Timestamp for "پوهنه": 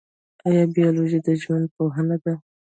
1.75-2.17